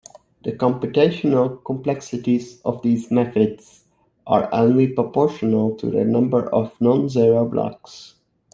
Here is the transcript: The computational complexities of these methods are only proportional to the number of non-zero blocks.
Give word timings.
The 0.43 0.53
computational 0.53 1.63
complexities 1.63 2.59
of 2.65 2.81
these 2.81 3.11
methods 3.11 3.83
are 4.25 4.49
only 4.51 4.87
proportional 4.87 5.75
to 5.75 5.91
the 5.91 6.03
number 6.03 6.51
of 6.51 6.73
non-zero 6.81 7.45
blocks. 7.45 8.15